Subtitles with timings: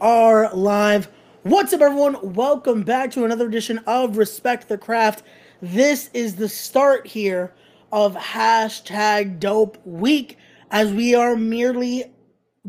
[0.00, 1.08] Are live.
[1.42, 2.34] What's up, everyone?
[2.34, 5.24] Welcome back to another edition of Respect the Craft.
[5.60, 7.54] This is the start here
[7.92, 10.38] of hashtag dope week
[10.70, 12.12] as we are merely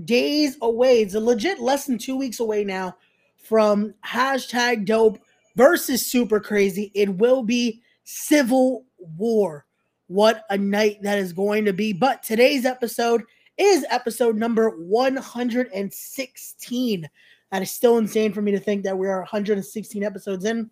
[0.03, 1.01] days away.
[1.01, 2.95] It's a legit less than two weeks away now
[3.37, 5.19] from hashtag dope
[5.55, 6.91] versus Superkrazee.
[6.93, 9.65] It will be civil war.
[10.07, 11.93] What a night that is going to be.
[11.93, 13.23] But today's episode
[13.57, 17.09] is episode number 116.
[17.51, 20.69] That is still insane for me to think that we are 116 episodes in.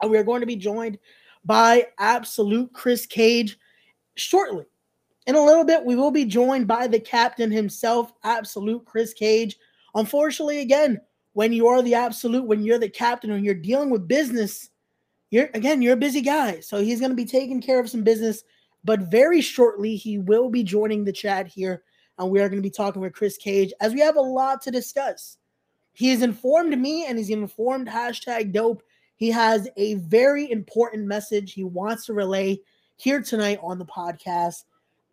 [0.00, 0.98] And we are going to be joined
[1.44, 3.58] by absolute Kris Kage
[4.16, 4.64] shortly.
[5.26, 9.56] In a little bit, we will be joined by the captain himself, absolute Kris Kage.
[9.94, 11.00] Unfortunately, again,
[11.34, 14.70] when you are the absolute, when you're the captain, when you're dealing with business,
[15.30, 16.60] you're again, you're a busy guy.
[16.60, 18.42] So he's going to be taking care of some business.
[18.84, 21.82] But very shortly, he will be joining the chat here
[22.18, 24.60] and we are going to be talking with Kris Kage as we have a lot
[24.62, 25.38] to discuss.
[25.92, 28.82] He has informed me and he's informed hashtag dope.
[29.16, 32.60] He has a very important message he wants to relay
[32.96, 34.64] here tonight on the podcast,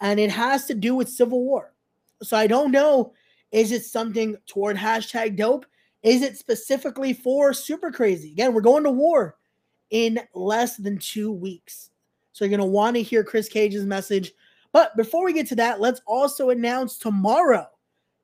[0.01, 1.73] and it has to do with Civil War.
[2.21, 3.13] So I don't know,
[3.51, 5.65] is it something toward hashtag dope?
[6.03, 8.33] Is it specifically for Superkrazee?
[8.33, 9.37] Again, we're going to war
[9.89, 11.89] in less than two weeks.
[12.31, 14.33] So you're going to want to hear Kris Kage's message
[14.75, 17.65] but before we get to that, let's also announce tomorrow.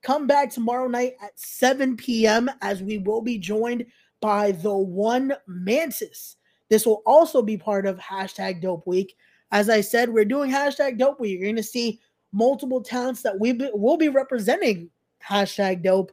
[0.02, 2.52] Come back tomorrow night at 7 p.m.
[2.62, 3.86] as we will be joined
[4.20, 6.36] by the one Mantis.
[6.68, 9.16] This will also be part of hashtag Dope Week.
[9.52, 11.40] As I said, we're doing hashtag Dope Week.
[11.40, 12.02] You're going to see
[12.34, 14.90] multiple talents that we will be representing
[15.25, 16.12] hashtag Dope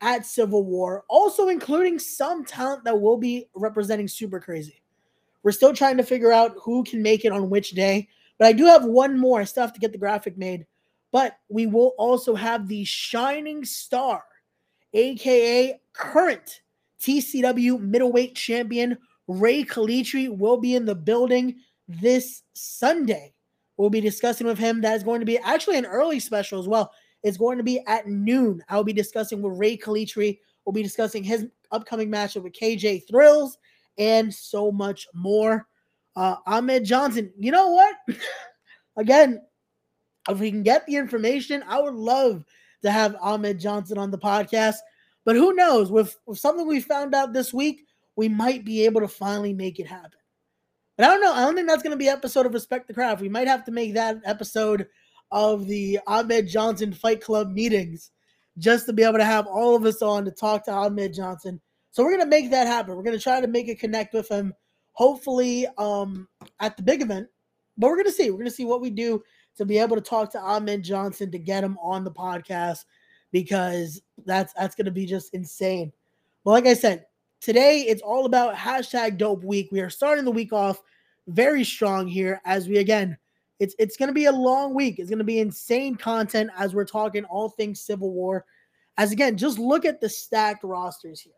[0.00, 4.80] at Civil War, also including some talent that will be representing Superkrazee.
[5.42, 8.08] We're still trying to figure out who can make it on which day.
[8.38, 9.40] But I do have one more.
[9.40, 10.66] I still have to get the graphic made.
[11.12, 14.24] But we will also have the Shining Star,
[14.92, 16.62] aka current
[17.00, 21.56] TCW middleweight champion Ray Kalitri, will be in the building
[21.86, 23.32] this Sunday.
[23.76, 24.80] We'll be discussing with him.
[24.80, 26.92] That is going to be actually an early special as well.
[27.22, 28.62] It's going to be at noon.
[28.68, 30.38] I'll be discussing with Ray Kalitri.
[30.64, 33.58] We'll be discussing his upcoming matchup with KJ Thrills
[33.98, 35.66] and so much more
[36.16, 37.32] uh, Ahmed Johnson.
[37.38, 37.94] You know what?
[38.96, 39.42] Again,
[40.28, 42.44] if we can get the information, I would love
[42.82, 44.76] to have Ahmed Johnson on the podcast.
[45.24, 45.90] But who knows?
[45.90, 47.86] With, with something we found out this week,
[48.16, 50.18] we might be able to finally make it happen.
[50.96, 51.32] But I don't know.
[51.32, 53.20] I don't think that's going to be episode of Respect the Craft.
[53.20, 54.86] We might have to make that episode
[55.32, 58.12] of the Ahmed Johnson Fight Club meetings
[58.58, 61.60] just to be able to have all of us on to talk to Ahmed Johnson.
[61.90, 62.94] So we're going to make that happen.
[62.94, 64.54] We're going to try to make a connect with him
[64.94, 66.26] hopefully um,
[66.60, 67.28] at the big event.
[67.76, 68.30] But we're gonna see.
[68.30, 69.22] We're gonna see what we do
[69.56, 72.84] to be able to talk to Ahmed Johnson to get him on the podcast
[73.32, 75.92] because that's that's gonna be just insane.
[76.44, 77.06] But like I said,
[77.40, 79.68] today it's all about hashtag dope week.
[79.70, 80.80] We are starting the week off
[81.28, 83.16] very strong here as we again
[83.60, 84.98] it's it's gonna be a long week.
[84.98, 88.44] It's gonna be insane content as we're talking all things Civil War.
[88.96, 91.32] As again, just look at the stacked rosters here.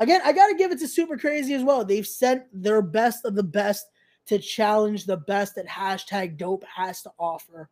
[0.00, 1.84] Again, I got to give it to Superkrazee as well.
[1.84, 3.86] They've sent their best of the best
[4.26, 7.68] to challenge the best that hashtag dope has to offer.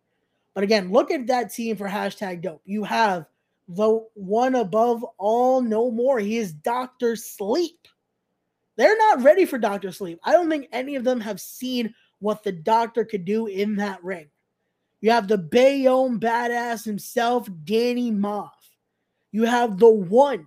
[0.55, 2.63] But again, look at that team for hashtag dope.
[2.65, 3.27] You have
[3.69, 6.19] the one above all, no more.
[6.19, 7.17] He is Dr.
[7.17, 7.89] Sleep.
[8.77, 9.93] They're not ready for Dr.
[9.93, 10.21] Sleep.
[10.25, 14.03] I don't think any of them have seen what the doctor could do in that
[14.05, 14.29] ring.
[15.01, 18.51] You have the Bayonne badass himself, Danny Maff.
[19.33, 20.47] You have the one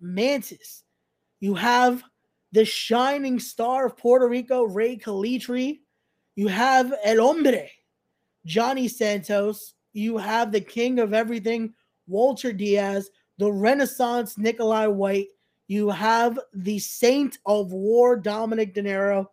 [0.00, 0.83] Mantis
[1.44, 2.02] you have
[2.52, 5.80] the shining star of Puerto Rico, Ray Calitri.
[6.36, 7.68] You have El Hombre,
[8.46, 9.74] Johnny Santos.
[9.92, 11.74] You have the king of everything,
[12.06, 15.28] Walter Diaz, the Renaissance Nikolai White.
[15.68, 19.26] You have the saint of war, Dominic De Niro.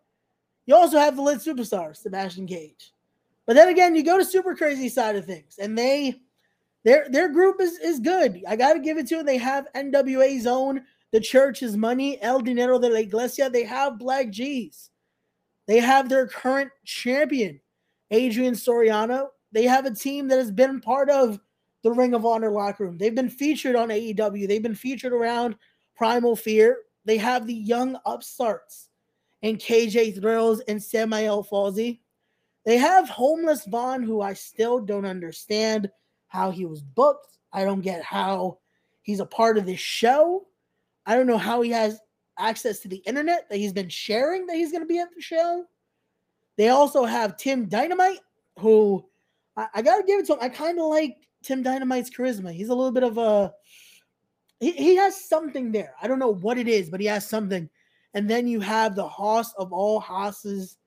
[0.66, 2.92] You also have the lit superstar, Sebastian Cage.
[3.46, 6.20] But then again, you go to Superkrazee side of things, and they
[6.84, 8.44] their their group is is good.
[8.46, 9.26] I got to give it to them.
[9.26, 10.82] They have NWA Zone
[11.12, 14.90] the church's money, El Dinero de la Iglesia, they have Black G's.
[15.68, 17.60] They have their current champion,
[18.10, 19.28] Adrian Soriano.
[19.52, 21.40] They have a team that has been part of
[21.84, 22.98] the Ring of Honor locker room.
[22.98, 24.48] They've been featured on AEW.
[24.48, 25.56] They've been featured around
[25.96, 26.78] Primal Fear.
[27.06, 28.90] They have the young upstarts
[29.44, 32.00] and KJ Thrills and Samael Fawzi.
[32.66, 35.90] They have Homeless Vaughn, who I still don't understand
[36.28, 37.38] how he was booked.
[37.52, 38.60] I don't get how
[39.02, 40.46] he's a part of this show.
[41.12, 42.00] I don't know how he has
[42.40, 45.22] access to the internet that he's been sharing that he's going to be at the
[45.22, 45.66] show.
[46.56, 48.22] They also have Tim Dynamite,
[48.60, 49.06] who
[49.58, 50.40] I, I got to give it to him.
[50.42, 52.54] I kind of like Tim Dynamite's charisma.
[52.54, 53.52] He's a little bit of a
[54.62, 55.96] he, he has something there.
[56.02, 57.70] I don't know what it is, but he has something.
[58.14, 60.78] And then you have the Haas of all Haas's,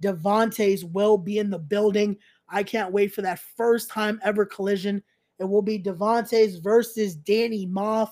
[0.00, 2.16] Devontae's will be in the building.
[2.48, 5.02] I can't wait for that first time ever collision.
[5.38, 8.08] It will be Devontae's versus Danny Maff.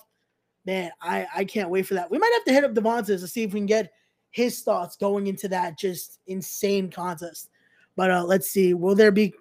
[0.64, 2.10] Man, I, I can't wait for that.
[2.10, 3.92] We might have to hit up Devontae's to see if we can get
[4.30, 7.50] his thoughts going into that just insane contest.
[7.96, 8.74] But uh, let's see.
[8.74, 9.34] Will there be?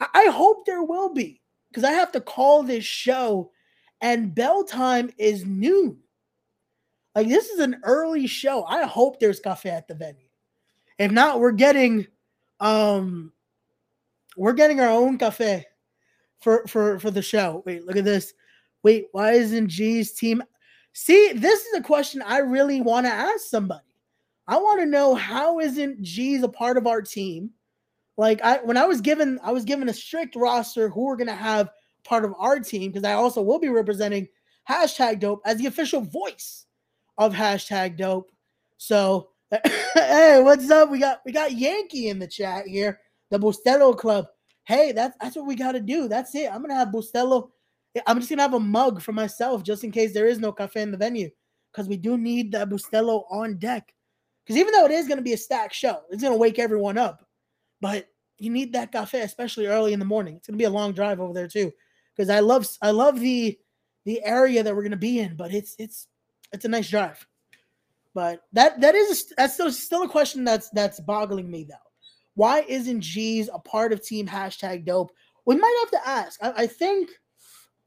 [0.00, 1.40] I, I hope there will be
[1.70, 3.50] because I have to call this show,
[4.00, 5.98] and bell time is noon.
[7.14, 8.64] Like this is an early show.
[8.64, 10.26] I hope there's cafe at the venue.
[10.98, 12.06] If not, we're getting
[12.60, 13.32] um
[14.36, 15.66] we're getting our own cafe
[16.40, 17.62] for for for the show.
[17.66, 18.34] Wait, look at this.
[18.84, 20.42] Wait, why isn't G's team?
[20.92, 23.80] See, this is a question I really want to ask somebody.
[24.46, 27.50] I want to know how isn't G's a part of our team?
[28.16, 31.34] Like I when I was given I was given a strict roster who we're gonna
[31.34, 31.70] have
[32.04, 34.28] part of our team because I also will be representing
[34.68, 36.66] hashtag dope as the official voice
[37.18, 38.30] of hashtag dope.
[38.76, 39.30] So
[39.94, 40.90] hey, what's up?
[40.90, 44.26] We got we got Yankee in the chat here, the Bustelo Club.
[44.64, 46.06] Hey, that's that's what we got to do.
[46.06, 46.52] That's it.
[46.52, 47.50] I'm gonna have Bustelo.
[48.06, 50.82] I'm just gonna have a mug for myself just in case there is no cafe
[50.82, 51.30] in the venue
[51.72, 53.92] because we do need that Bustelo on deck.
[54.44, 57.26] Because even though it is gonna be a stacked show, it's gonna wake everyone up.
[57.80, 58.08] But
[58.38, 60.36] you need that cafe, especially early in the morning.
[60.36, 61.72] It's gonna be a long drive over there too.
[62.14, 63.58] Because I love I love the
[64.04, 66.08] the area that we're gonna be in, but it's it's
[66.52, 67.24] it's a nice drive.
[68.14, 71.76] But that that is that's still still a question that's that's boggling me though.
[72.34, 75.12] Why isn't G's a part of Team Hashtag Dope?
[75.46, 76.42] We might have to ask.
[76.42, 77.10] I, I think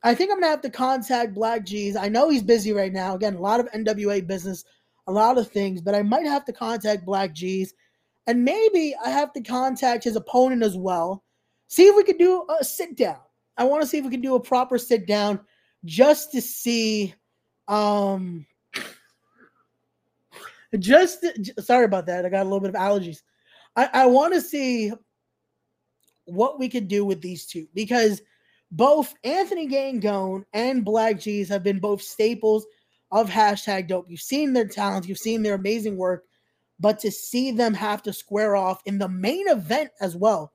[0.04, 1.96] I think I'm gonna have to contact Black G's.
[1.96, 3.16] I know he's busy right now.
[3.16, 4.64] Again, a lot of NWA business,
[5.08, 7.74] a lot of things, but I might have to contact Black G's,
[8.28, 11.24] and maybe I have to contact his opponent as well.
[11.68, 13.20] See if we could do a sit down.
[13.58, 15.40] I want to see if we can do a proper sit down
[15.86, 17.14] just to see
[17.68, 18.46] um
[20.80, 21.26] just
[21.60, 22.26] sorry about that.
[22.26, 23.22] I got a little bit of allergies.
[23.76, 24.92] I, I want to see
[26.26, 28.22] what we could do with these two because
[28.72, 32.66] both Anthony Gangone and Black G's have been both staples
[33.12, 34.10] of hashtag dope.
[34.10, 36.26] You've seen their talents, you've seen their amazing work,
[36.80, 40.54] but to see them have to square off in the main event as well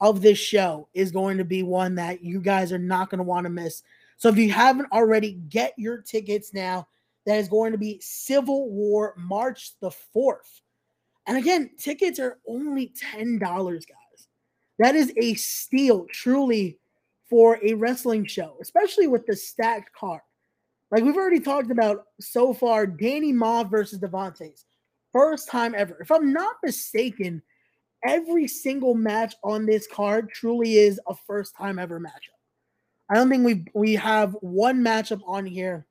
[0.00, 3.24] of this show is going to be one that you guys are not going to
[3.24, 3.82] want to miss.
[4.18, 6.86] So if you haven't already, get your tickets now
[7.24, 10.60] that is going to be Civil War March the 4th.
[11.26, 14.28] And again, tickets are only $10, guys.
[14.78, 16.78] That is a steal, truly,
[17.28, 20.20] for a wrestling show, especially with the stacked card.
[20.90, 24.64] Like we've already talked about so far, Danny Ma versus Devontae's.
[25.12, 25.96] First time ever.
[26.00, 27.42] If I'm not mistaken,
[28.04, 32.36] every single match on this card truly is a first time ever matchup.
[33.08, 35.86] I don't think we we have one matchup on here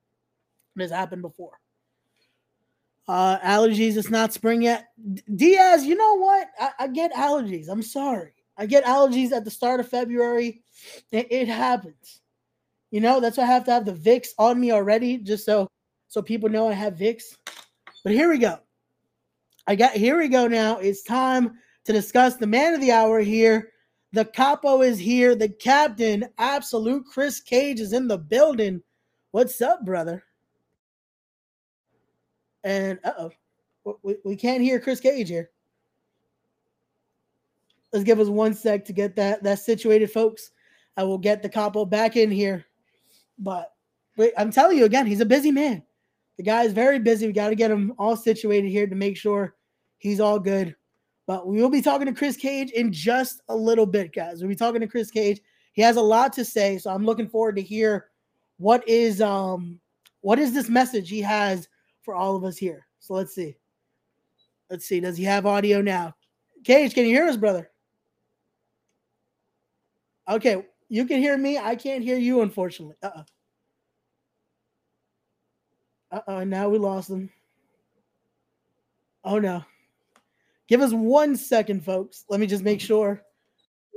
[0.76, 1.58] that has happened before.
[3.08, 4.88] Uh, allergies, it's not spring yet.
[5.34, 6.48] Diaz, you know what?
[6.58, 7.68] I, I, get allergies.
[7.68, 8.32] I'm sorry.
[8.58, 10.62] I get allergies at the start of February.
[11.12, 12.20] It, it, happens.
[12.90, 15.68] You know, that's why I have to have the Vicks on me already, just so
[16.08, 17.36] so people know I have Vicks.
[18.02, 18.58] But here we go.
[19.66, 20.78] I got here we go now.
[20.78, 23.72] It's time to discuss the man of the hour here.
[24.12, 25.34] The capo is here.
[25.34, 28.80] The captain, absolute Kris Kage, is in the building.
[29.32, 30.24] What's up, brother?
[32.64, 35.50] And uh oh, we, we can't hear Kris Kage here.
[37.92, 40.50] Let's give us one sec to get that that situated, folks.
[40.96, 42.64] I will get the capo back in here.
[43.38, 43.72] But
[44.16, 45.82] wait, I'm telling you again, he's a busy man.
[46.36, 47.26] The guy is very busy.
[47.26, 49.54] We got to get him all situated here to make sure
[49.98, 50.74] he's all good.
[51.26, 54.40] But we will be talking to Kris Kage in just a little bit, guys.
[54.40, 55.40] We'll be talking to Kris Kage.
[55.72, 58.06] He has a lot to say, so I'm looking forward to hear
[58.58, 59.78] what is um
[60.20, 61.68] what is this message he has
[62.02, 62.86] for all of us here.
[63.00, 63.56] So let's see.
[64.70, 65.00] Let's see.
[65.00, 66.14] Does he have audio now?
[66.64, 67.70] Kage, can you hear us, brother?
[70.28, 71.58] Okay, you can hear me.
[71.58, 72.96] I can't hear you, unfortunately.
[73.02, 73.24] Uh oh.
[76.12, 76.44] Uh oh.
[76.44, 77.30] Now we lost them.
[79.24, 79.64] Oh no.
[80.68, 82.24] Give us one second, folks.
[82.28, 83.22] Let me just make sure.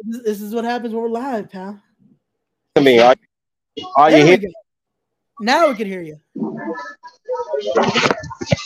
[0.06, 1.82] This is what happens when we're live, pal.
[2.76, 3.16] I mean, are,
[3.98, 4.40] are you here?
[5.42, 6.20] Now we can hear you.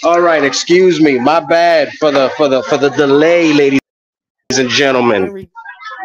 [0.04, 1.18] All right, excuse me.
[1.18, 3.80] My bad for the for the for the delay, ladies
[4.58, 5.48] and gentlemen.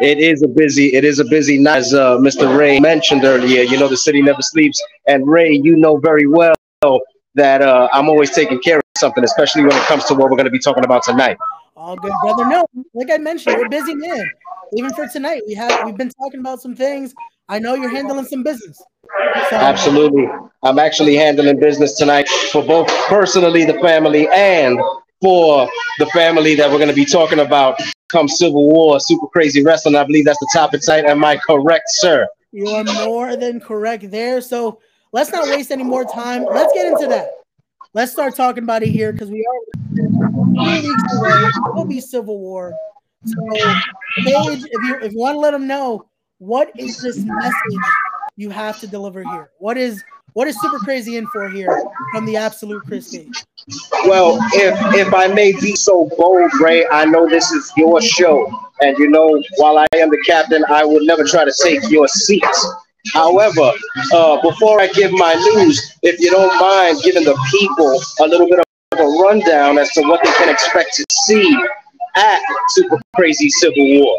[0.01, 2.57] It is a busy it is a busy night, as uh, Mr.
[2.57, 3.63] Ray mentioned earlier.
[3.63, 6.55] You know, the city never sleeps, and Ray, you know very well
[7.35, 10.37] that uh, I'm always taking care of something, especially when it comes to what we're
[10.37, 11.37] going to be talking about tonight.
[11.75, 12.45] All good, brother.
[12.45, 14.29] No, like I mentioned, we're busy man.
[14.77, 17.13] Even for tonight, we have we've been talking about some things.
[17.49, 18.81] I know you're handling some business.
[19.49, 20.27] So, Absolutely.
[20.63, 24.79] I'm actually handling business tonight for both personally, the family, and
[25.21, 29.95] for the family that we're going to be talking about come Civil War, Superkrazee Wrestling.
[29.95, 31.05] I believe that's the topic tonight.
[31.05, 32.27] Am I correct, sir?
[32.51, 34.41] You are more than correct there.
[34.41, 34.79] So
[35.11, 36.45] let's not waste any more time.
[36.45, 37.29] Let's get into that.
[37.93, 41.31] Let's start talking about it here because we are weeks away.
[41.31, 42.73] It will be Civil War.
[43.25, 43.35] So,
[44.23, 46.07] Paige, if you if you want to let them know,
[46.37, 47.79] what is this message
[48.35, 49.49] you have to deliver here?
[49.57, 50.03] What is
[50.39, 53.43] what is Superkrazee in for here from the absolute Kris Kage?
[54.05, 58.49] Well, if if I may be so bold, Ray, I know this is your show,
[58.79, 62.07] and you know, while I am the captain, I would never try to take your
[62.07, 62.55] seat.
[63.13, 63.69] However,
[64.13, 68.47] uh, before I give my news, if you don't mind giving the people a little
[68.47, 68.65] bit of
[68.97, 71.53] a rundown as to what they can expect to see
[72.15, 74.17] at Super Crazy Civil War.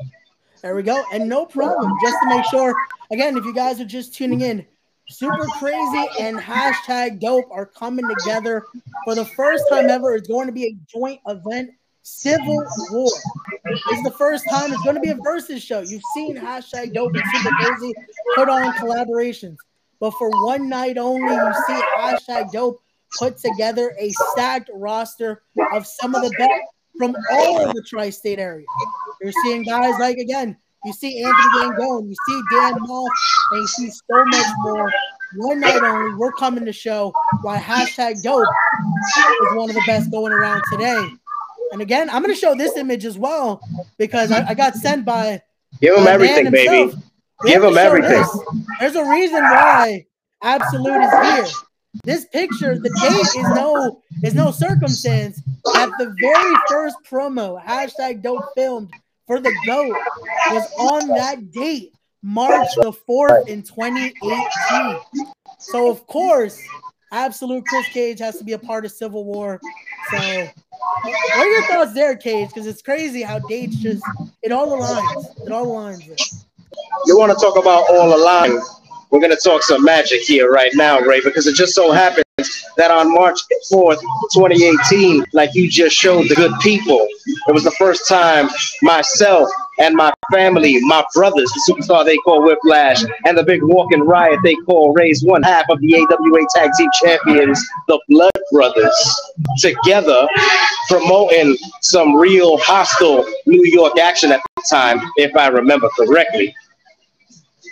[0.61, 1.03] There we go.
[1.15, 1.91] And no problem.
[2.05, 2.75] Just to make sure,
[3.11, 4.67] again, if you guys are just tuning in,
[5.11, 8.65] Super Crazy and hashtag Dope are coming together
[9.05, 10.15] for the first time ever.
[10.15, 11.71] It's going to be a joint event,
[12.03, 13.11] Civil War.
[13.65, 15.81] It's the first time it's going to be a versus show.
[15.81, 17.93] You've seen hashtag Dope and Superkrazee
[18.37, 19.57] put on collaborations,
[19.99, 22.81] but for one night only, you see hashtag Dope
[23.19, 26.63] put together a stacked roster of some of the best
[26.97, 28.67] from all of the tri-state area.
[29.21, 33.11] You're seeing guys like again you see Anthony Gangone, you see Dan Moss,
[33.53, 34.93] and you see so much more.
[35.37, 40.11] One night only, we're coming to show why hashtag dope is one of the best
[40.11, 40.99] going around today.
[41.73, 43.61] And again, I'm going to show this image as well
[43.97, 45.41] because I, I got sent by.
[45.81, 46.93] Give him everything, baby.
[47.47, 48.11] Give him everything.
[48.11, 48.41] This.
[48.81, 50.07] There's a reason why
[50.43, 51.47] Absolute is here.
[52.05, 55.41] This picture, the date is no is no circumstance.
[55.77, 58.91] At the very first promo, hashtag dope filmed
[59.31, 59.97] for the GOAT
[60.51, 64.97] was on that date, March the 4th in 2018.
[65.61, 66.61] So, of course,
[67.13, 69.61] absolute Kris Kage has to be a part of Civil War.
[70.11, 70.49] So,
[71.05, 72.49] what are your thoughts there, Kage?
[72.49, 74.03] Because it's crazy how dates just,
[74.43, 75.47] it all aligns.
[75.47, 76.45] It all aligns.
[77.07, 78.59] You want to talk about all align?
[79.11, 82.25] We're going to talk some magic here right now, Ray, because it just so happens
[82.77, 83.39] that on March
[83.73, 84.01] 4th,
[84.33, 87.07] 2018, like you just showed the good people,
[87.49, 88.49] it was the first time
[88.83, 94.01] myself and my family, my brothers, the superstar they call Whiplash, and the big walking
[94.01, 99.21] riot they call Raise One, half of the AWA Tag Team Champions, the Blood Brothers,
[99.59, 100.29] together
[100.89, 106.55] promoting some real hostile New York action at the time, if I remember correctly.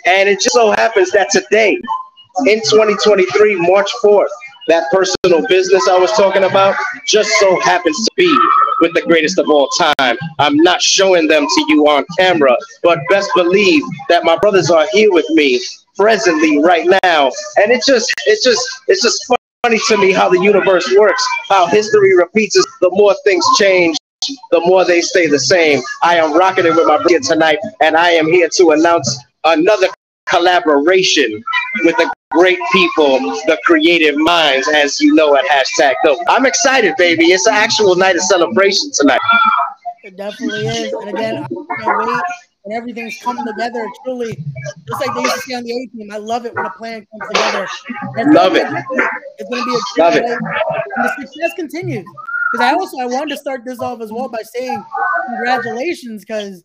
[0.05, 1.79] And it just so happens that today,
[2.47, 4.27] in 2023, March 4th,
[4.69, 8.39] that personal business I was talking about just so happens to be
[8.81, 10.17] with the greatest of all time.
[10.37, 14.87] I'm not showing them to you on camera, but best believe that my brothers are
[14.93, 15.59] here with me
[15.97, 17.31] presently right now.
[17.57, 19.19] And it's just, it's just, it's just
[19.63, 22.55] funny to me how the universe works, how history repeats.
[22.81, 23.97] The more things change,
[24.51, 25.81] the more they stay the same.
[26.03, 29.87] I am rocking it with my brother tonight, and I am here to announce another
[30.29, 31.43] collaboration
[31.83, 36.19] with the great people, the creative minds, as you know at hashtag dope.
[36.27, 37.25] I'm excited, baby.
[37.25, 39.19] It's an actual night of celebration tonight.
[40.03, 40.93] It definitely is.
[40.93, 42.23] And again, I can't wait
[42.65, 43.87] and everything's coming together.
[44.03, 44.35] Truly,
[44.87, 46.69] just like they used to say on the A team, I love it when a
[46.71, 47.67] plan comes together.
[48.17, 48.67] It's love it.
[49.37, 50.23] It's going to be a love it.
[50.23, 52.05] And the success continues.
[52.51, 54.83] Because I also I wanted to start this off as well by saying
[55.27, 56.61] congratulations because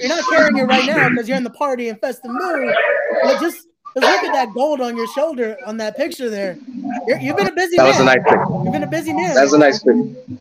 [0.00, 2.74] you're not carrying it right now because you're in the party and festive mood.
[3.22, 6.58] But just look at that gold on your shoulder on that picture there.
[7.06, 7.88] you have been a busy that man.
[7.88, 8.64] was a nice picture.
[8.64, 9.34] You've been a busy man.
[9.34, 10.38] That was a nice picture.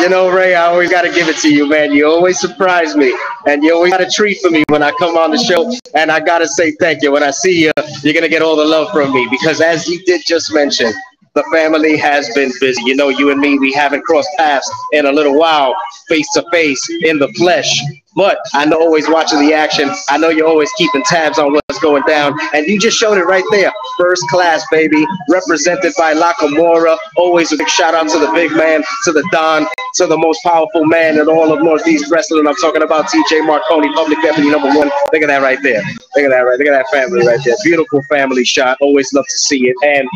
[0.00, 1.92] You know, Ray, I always got to give it to you, man.
[1.92, 5.16] You always surprise me, and you always got a treat for me when I come
[5.16, 5.72] on the show.
[5.94, 7.10] And I got to say thank you.
[7.10, 7.72] When I see you,
[8.02, 10.92] you're going to get all the love from me because, as you did just mention,
[11.38, 12.82] the family has been busy.
[12.84, 15.72] You know, you and me, we haven't crossed paths in a little while,
[16.08, 17.80] face to face, in the flesh.
[18.16, 19.88] But I know always watching the action.
[20.08, 22.36] I know you're always keeping tabs on what's going down.
[22.52, 23.70] And you just showed it right there.
[23.96, 25.06] First class, baby.
[25.30, 26.98] Represented by Lakamora.
[27.16, 29.64] Always a big shout out to the big man, to the Don,
[29.94, 32.48] to the most powerful man in all of Northeast wrestling.
[32.48, 34.90] I'm talking about TJ Marconi, public deputy number one.
[35.12, 35.82] Look at that right there.
[36.16, 36.58] Look at that right.
[36.58, 37.54] Look at that family right there.
[37.62, 38.76] Beautiful family shot.
[38.80, 39.76] Always love to see it.
[39.84, 40.08] And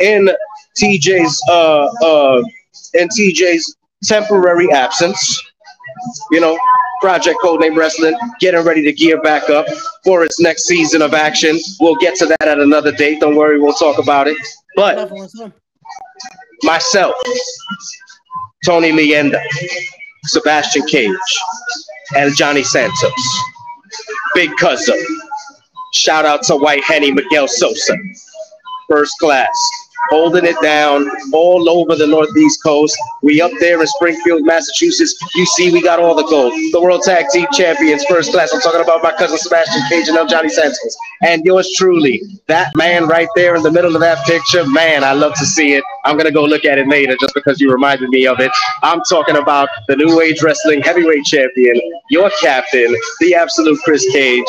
[0.00, 0.28] in
[0.80, 2.42] TJ's uh uh
[2.94, 5.42] in TJ's temporary absence,
[6.30, 6.58] you know,
[7.00, 9.66] Project Codename Wrestling getting ready to gear back up
[10.04, 11.58] for its next season of action.
[11.80, 13.20] We'll get to that at another date.
[13.20, 14.36] Don't worry, we'll talk about it.
[14.76, 15.10] But
[16.62, 17.14] myself,
[18.64, 19.40] Tony Leenda,
[20.24, 21.16] Sebastian Cage,
[22.16, 23.12] and Johnny Santos,
[24.34, 24.96] Big Cousin,
[25.92, 27.96] Shout out to White Henny Miguel Sosa.
[28.90, 29.48] First class
[30.10, 32.96] holding it down all over the Northeast coast.
[33.22, 35.14] We up there in Springfield, Massachusetts.
[35.34, 36.52] You see, we got all the gold.
[36.72, 38.52] The World Tag Team Champions, first class.
[38.52, 40.96] I'm talking about my cousin Sebastian Cage and Johnny Santos.
[41.22, 45.12] And yours truly, that man right there in the middle of that picture, man, I
[45.12, 45.84] love to see it.
[46.04, 48.50] I'm going to go look at it later just because you reminded me of it.
[48.82, 54.44] I'm talking about the New Age Wrestling Heavyweight Champion, your captain, the absolute Kris Kage.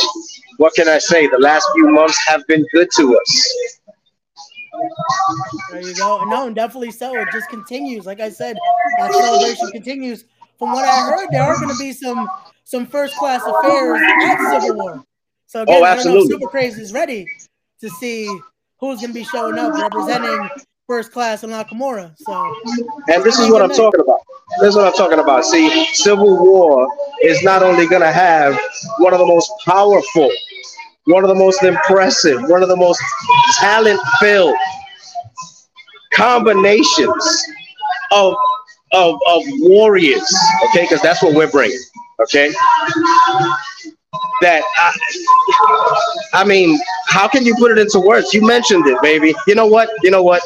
[0.57, 1.27] What can I say?
[1.27, 3.78] The last few months have been good to us.
[5.71, 6.23] There you go.
[6.25, 7.15] No, definitely so.
[7.15, 8.05] It just continues.
[8.05, 8.57] Like I said,
[8.97, 10.25] that celebration continues.
[10.57, 12.29] From what I heard, there are going to be some
[12.63, 15.03] some first class affairs at Civil War.
[15.47, 16.35] So oh, again, oh, absolutely.
[16.35, 17.25] I don't know Superkrazee is ready
[17.81, 18.25] to see
[18.79, 20.49] who's going to be showing up representing
[20.85, 22.13] first class in Nakamura.
[22.17, 22.55] So,
[23.07, 24.19] and this is what I'm talking about.
[24.59, 25.45] This is what I'm talking about.
[25.45, 26.87] See, Civil War
[27.21, 28.59] is not only going to have
[28.97, 30.31] one of the most powerful
[31.05, 33.01] one of the most impressive, one of the most
[33.59, 34.55] talent filled
[36.13, 37.43] combinations
[38.11, 38.35] of,
[38.93, 40.35] of, of warriors,
[40.69, 40.83] okay?
[40.83, 41.79] Because that's what we're bringing,
[42.21, 42.51] okay?
[44.41, 48.33] That I, I mean, how can you put it into words?
[48.33, 49.33] You mentioned it, baby.
[49.47, 49.89] You know what?
[50.01, 50.41] You know what?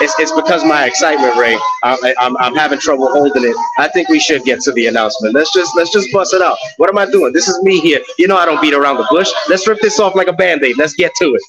[0.00, 1.58] It's, it's because my excitement, Ray.
[1.82, 3.56] I, I'm, I'm having trouble holding it.
[3.78, 5.34] I think we should get to the announcement.
[5.34, 6.56] Let's just let's just bust it out.
[6.76, 7.32] What am I doing?
[7.32, 8.00] This is me here.
[8.18, 9.30] You know I don't beat around the bush.
[9.48, 10.76] Let's rip this off like a band-aid.
[10.76, 11.42] Let's get to it.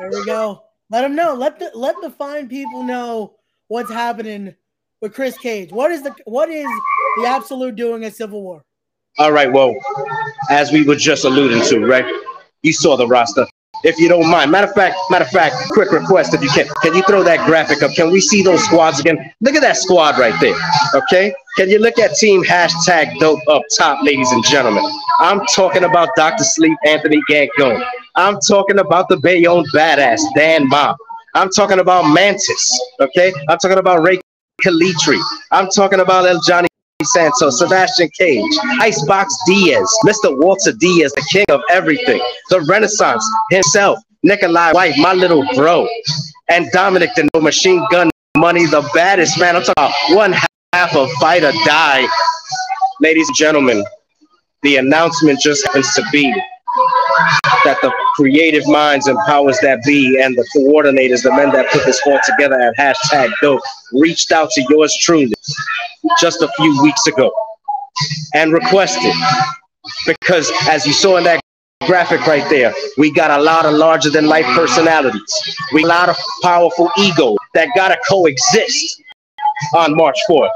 [0.00, 0.62] There we go.
[0.90, 1.34] Let them know.
[1.34, 3.36] Let the let the fine people know
[3.68, 4.54] what's happening
[5.00, 5.72] with Kris Kage.
[5.72, 6.68] What is the what is
[7.18, 8.64] the absolute doing at Civil War?
[9.18, 9.50] All right.
[9.50, 9.74] Well,
[10.50, 12.04] as we were just alluding to, right?
[12.62, 13.46] You saw the roster
[13.84, 14.50] if you don't mind.
[14.50, 16.66] Matter of fact, matter of fact, quick request if you can.
[16.82, 17.92] Can you throw that graphic up?
[17.94, 19.32] Can we see those squads again?
[19.40, 20.56] Look at that squad right there.
[20.94, 21.32] Okay.
[21.56, 24.84] Can you look at team hashtag dope up top, ladies and gentlemen?
[25.20, 26.42] I'm talking about Dr.
[26.42, 27.84] Sleep, Anthony Gangone.
[28.16, 30.96] I'm talking about the Bayonne badass, Dan Bob.
[31.34, 32.80] I'm talking about Mantis.
[33.00, 33.32] Okay.
[33.48, 34.20] I'm talking about Ray
[34.64, 35.20] Kalitri.
[35.50, 36.68] I'm talking about El Johnny
[37.04, 38.44] Santos, Sebastian Cage,
[38.80, 40.36] Icebox Diaz, Mr.
[40.38, 45.86] Walter Diaz, the king of everything, the Renaissance himself, Nikolai White, my little bro,
[46.48, 49.56] and Dominic the No Machine Gun Money, the baddest man.
[49.56, 50.34] I'm talking about one
[50.72, 52.06] half of fight or die.
[53.00, 53.84] Ladies and gentlemen,
[54.62, 56.34] the announcement just happens to be
[57.64, 61.84] that the creative minds and powers that be and the coordinators, the men that put
[61.84, 63.60] this all together at hashtag dope,
[63.92, 65.34] reached out to yours truly
[66.20, 67.32] just a few weeks ago
[68.34, 69.12] and requested
[70.06, 71.40] because as you saw in that
[71.86, 75.56] graphic right there, we got a lot of larger than life personalities.
[75.72, 79.02] We got a lot of powerful ego that gotta coexist
[79.76, 80.50] on March 4th.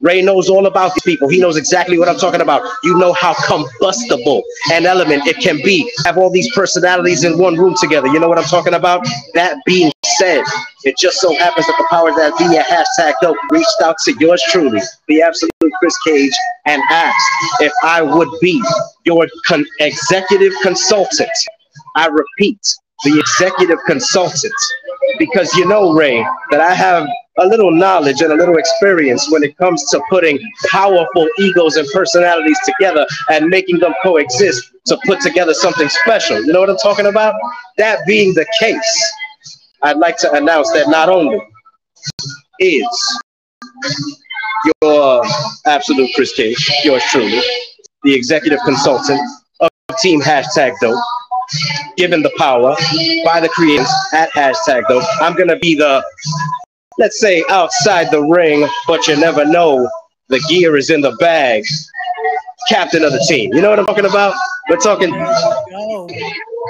[0.00, 1.28] Ray knows all about these people.
[1.28, 2.62] He knows exactly what I'm talking about.
[2.84, 5.90] You know how combustible an element it can be.
[6.04, 8.06] Have all these personalities in one room together.
[8.08, 9.04] You know what I'm talking about?
[9.34, 10.44] That being said,
[10.84, 14.14] it just so happens that the power that be a hashtag dope reached out to
[14.20, 16.32] yours truly, the absolute Kris Kage,
[16.66, 17.16] and asked
[17.60, 18.62] if I would be
[19.04, 21.30] your con executive consultant.
[21.96, 22.60] I repeat,
[23.04, 24.54] the executive consultant.
[25.18, 27.08] Because you know, Ray, that I have
[27.38, 30.38] a little knowledge and a little experience when it comes to putting
[30.70, 36.42] powerful egos and personalities together and making them coexist to put together something special.
[36.44, 37.34] You know what I'm talking about?
[37.76, 39.12] That being the case,
[39.82, 41.40] I'd like to announce that not only
[42.58, 42.86] is
[44.82, 45.22] your
[45.66, 47.40] absolute Kris Kage, yours truly,
[48.02, 49.20] the executive consultant
[49.60, 49.70] of
[50.00, 51.00] Team Hashtag Dope,
[51.96, 52.74] given the power
[53.24, 56.02] by the creators at Hashtag Dope, I'm going to be the
[56.98, 59.88] let's say outside the ring, but you never know.
[60.28, 61.64] The gear is in the bag.
[62.68, 63.54] Captain of the team.
[63.54, 64.34] You know what I'm talking about?
[64.68, 65.10] We're talking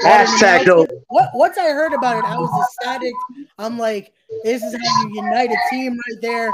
[0.04, 0.86] hashtag though.
[1.08, 3.12] What once I heard about it, I was ecstatic.
[3.58, 4.12] I'm like,
[4.44, 6.52] this is how you unite a team right there.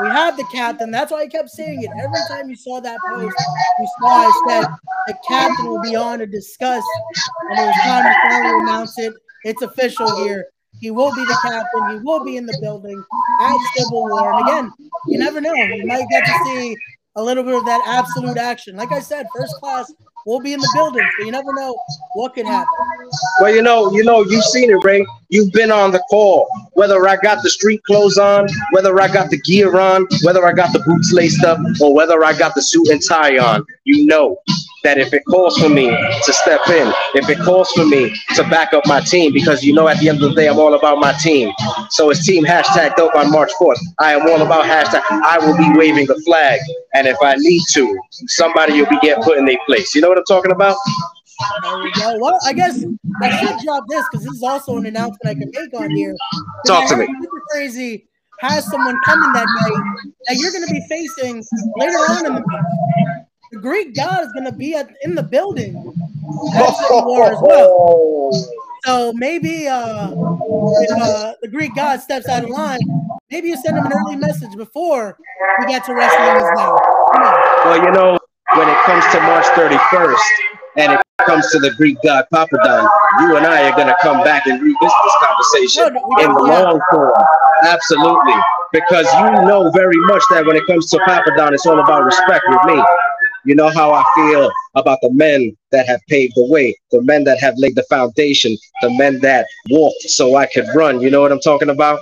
[0.00, 0.90] We have the captain.
[0.90, 1.90] That's why I kept saying it.
[2.02, 3.34] Every time you saw that post,
[3.78, 4.66] you saw I said
[5.06, 6.84] the captain will be on to discuss.
[7.50, 9.14] And it was time to finally announce it.
[9.44, 10.48] It's official here.
[10.82, 11.90] He will be the captain.
[11.90, 13.00] He will be in the building
[13.40, 14.32] at Civil War.
[14.32, 14.72] And again,
[15.06, 15.54] you never know.
[15.54, 16.76] You might get to see
[17.14, 18.74] a little bit of that absolute action.
[18.74, 19.92] Like I said, first class
[20.26, 21.76] will be in the building, so you never know
[22.14, 22.66] what could happen.
[23.40, 25.06] Well, you know, you know, you've seen it, Ray.
[25.28, 26.48] You've been on the call.
[26.72, 30.52] Whether I got the street clothes on, whether I got the gear on, whether I
[30.52, 34.04] got the boots laced up, or whether I got the suit and tie on, you
[34.06, 34.36] know
[34.84, 38.42] that if it calls for me to step in, if it calls for me to
[38.44, 40.74] back up my team, because you know at the end of the day, I'm all
[40.74, 41.52] about my team.
[41.90, 43.78] So it's team hashtag dope on March 4th.
[44.00, 45.02] I am all about hashtag.
[45.10, 46.60] I will be waving the flag.
[46.94, 49.94] And if I need to, somebody will be getting put in their place.
[49.94, 50.76] You know what I'm talking about?
[51.62, 52.18] There we go.
[52.18, 52.84] Well, I guess
[53.22, 56.14] I should drop this because this is also an announcement I can make on here.
[56.66, 57.06] Talk to me.
[57.06, 58.04] Superkrazee
[58.40, 61.44] has someone coming that night that you're going to be facing
[61.76, 62.42] later on in the
[63.52, 65.74] the Greek god is going to be at, in the building
[66.24, 68.32] war as well.
[68.84, 72.80] So maybe uh, if uh, the Greek god steps out of line,
[73.30, 75.16] maybe you send him an early message before
[75.60, 76.80] we get to wrestling as well.
[77.64, 78.18] Well, you know,
[78.56, 80.16] when it comes to March 31st
[80.78, 82.88] and it comes to the Greek god Papadon,
[83.20, 86.80] you and I are going to come back and revisit this conversation in the long
[86.90, 87.12] form.
[87.64, 88.34] Absolutely.
[88.72, 92.42] Because you know very much that when it comes to Papadon, it's all about respect
[92.48, 92.82] with me.
[93.44, 97.24] You know how I feel about the men that have paved the way, the men
[97.24, 101.00] that have laid the foundation, the men that walked so I could run.
[101.00, 102.00] You know what I'm talking about?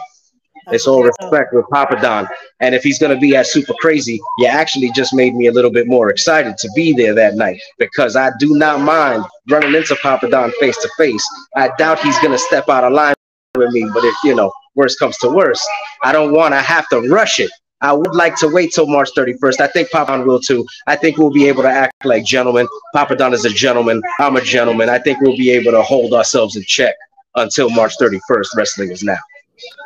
[0.70, 2.28] It's all respect with Papadon.
[2.60, 5.70] And if he's going to be at Superkrazee, you actually just made me a little
[5.70, 9.94] bit more excited to be there that night because I do not mind running into
[9.94, 11.26] Papadon face to face.
[11.56, 13.14] I doubt he's going to step out of line
[13.56, 15.66] with me, but if, you know, worst comes to worst,
[16.02, 17.50] I don't want to have to rush it
[17.82, 19.60] I would like to wait till March 31st.
[19.60, 20.66] I think Papa will too.
[20.86, 22.68] I think we'll be able to act like gentlemen.
[22.94, 24.02] Papadon is a gentleman.
[24.18, 24.88] I'm a gentleman.
[24.90, 26.94] I think we'll be able to hold ourselves in check
[27.36, 28.48] until March 31st.
[28.54, 29.18] Wrestling is now.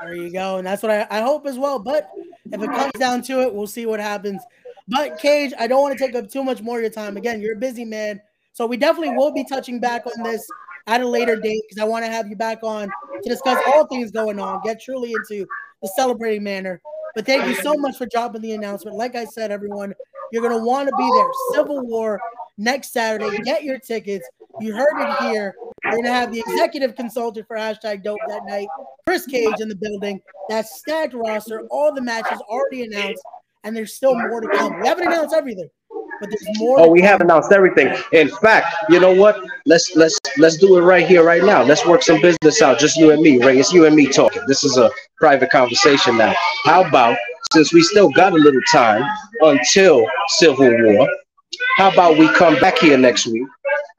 [0.03, 0.59] There you go.
[0.59, 1.79] And that's what I, I hope as well.
[1.79, 2.11] But
[2.47, 4.43] if it comes down to it, we'll see what happens.
[4.89, 7.17] But Kage, I don't want to take up too much more of your time.
[7.17, 8.21] Again, you're a busy man.
[8.53, 10.47] So we definitely will be touching back on this
[10.87, 12.89] at a later date because I want to have you back on
[13.23, 15.47] to discuss all things going on, get truly into
[15.83, 16.81] the celebrating manner.
[17.15, 18.97] But thank you so much for dropping the announcement.
[18.97, 19.95] Like I said, everyone,
[20.33, 21.29] you're going to want to be there.
[21.55, 22.21] Civil War
[22.59, 23.39] next Saturday.
[23.43, 24.29] Get your tickets.
[24.61, 25.55] You heard it here.
[25.85, 28.69] We're going to have the executive consultant for hashtag dope that night,
[29.07, 30.21] Kris Kage, in the building.
[30.49, 31.63] That stacked roster.
[31.71, 33.23] All the matches already announced,
[33.65, 34.81] and there's still more to come.
[34.81, 35.69] We haven't announced everything
[36.21, 36.81] but there's more.
[36.81, 37.95] Oh, we have announced everything.
[38.13, 39.45] In fact, you know what?
[39.67, 41.63] Let's let's let's do it right here, right now.
[41.63, 42.79] Let's work some business out.
[42.79, 43.59] Just you and me, Ray.
[43.59, 44.43] It's you and me talking.
[44.47, 46.35] This is a private conversation now.
[46.65, 47.17] How about
[47.53, 49.05] since we still got a little time
[49.41, 51.09] until Civil War?
[51.77, 53.47] How about we come back here next week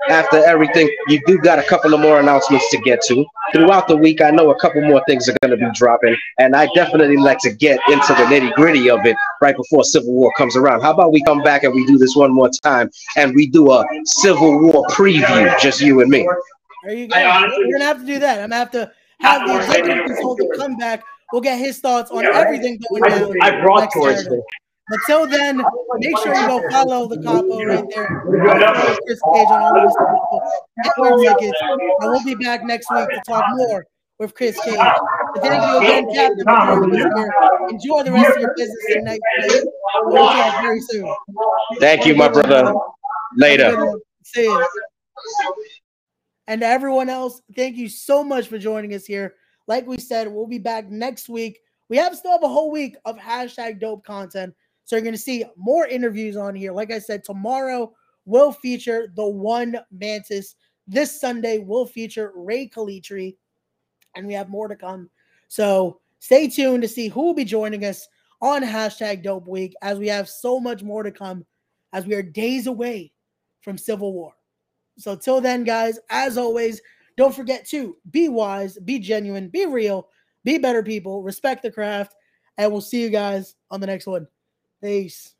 [0.10, 3.26] after everything, you do got a couple of more announcements to get to.
[3.54, 6.56] Throughout the week, I know a couple more things are going to be dropping, and
[6.56, 10.32] I definitely like to get into the nitty gritty of it right before Civil War
[10.38, 10.82] comes around.
[10.82, 13.72] How about we come back and we do this one more time and we do
[13.72, 16.28] a Civil War preview, just you and me?
[16.84, 17.16] There you go.
[17.18, 18.42] We're going to have to do that.
[18.42, 21.04] I'm going to have to have the executive consultant come back.
[21.32, 23.34] We'll get his thoughts on everything going down.
[23.42, 24.28] I brought towards
[24.89, 25.63] until then,
[25.98, 28.21] make sure you go follow the capo right there.
[29.06, 29.74] Kris Kage on all
[30.78, 31.60] network tickets.
[31.62, 33.88] And we'll be back next week to talk more
[34.19, 34.76] with Kris Kage.
[34.76, 37.34] But thank you again, Captain, for here.
[37.69, 39.19] Enjoy the rest of your business tonight.
[40.04, 41.13] We'll talk very soon.
[41.80, 42.74] Thank you, my brother.
[43.38, 44.00] Later.
[44.24, 44.65] See you.
[46.48, 49.34] And to everyone else, thank you so much for joining us here.
[49.67, 51.60] Like we said, we'll be back next week.
[51.89, 54.54] We have still have a whole week of hashtag dope content.
[54.86, 56.71] So you're going to see more interviews on here.
[56.71, 57.91] Like I said, tomorrow
[58.26, 60.56] will feature the one Mantis.
[60.88, 63.36] This Sunday will feature Ray Kalitri,
[64.15, 65.10] and we have more to come.
[65.48, 68.08] So stay tuned to see who will be joining us
[68.41, 71.45] on hashtag Dope Week as we have so much more to come
[71.93, 73.12] as we are days away
[73.62, 74.34] from Civil War.
[74.98, 76.82] So till then, guys, as always,
[77.17, 80.10] don't forget to be wise, be genuine, be real,
[80.43, 82.13] be better people, respect the craft,
[82.58, 84.28] and we'll see you guys on the next one.
[84.86, 85.35] Peace.